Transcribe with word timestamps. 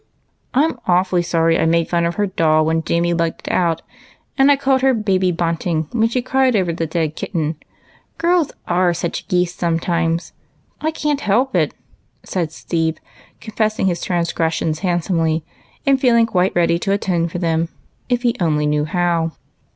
"I'm 0.55 0.79
awfully 0.87 1.21
sorry 1.21 1.59
I 1.59 1.67
made 1.67 1.87
fun 1.91 2.07
of 2.07 2.15
her 2.15 2.25
doll 2.25 2.65
Avhen 2.65 2.83
Jamie 2.83 3.13
lugged 3.13 3.47
it 3.47 3.51
out; 3.53 3.83
and 4.35 4.51
I 4.51 4.55
called 4.55 4.81
her' 4.81 4.95
baby 4.95 5.31
bunting' 5.31 5.87
when 5.91 6.07
she 6.09 6.23
cried 6.23 6.55
over 6.55 6.73
the 6.73 6.87
dead 6.87 7.15
kitten. 7.15 7.57
Girls 8.17 8.51
are 8.67 8.95
such 8.95 9.27
geese 9.27 9.53
sometimes, 9.53 10.33
I 10.81 10.89
can't 10.89 11.21
help 11.21 11.55
it," 11.55 11.75
said 12.23 12.51
Steve, 12.51 12.97
confess 13.39 13.77
ing 13.77 13.85
his 13.85 14.01
transgressions 14.01 14.79
handsomely, 14.79 15.43
and 15.85 16.01
feeling 16.01 16.25
quite 16.25 16.55
ready 16.55 16.79
to 16.79 16.93
atone 16.93 17.27
for 17.27 17.37
them 17.37 17.69
if 18.09 18.23
he 18.23 18.33
only 18.39 18.65
knew 18.65 18.85
how. 18.85 19.33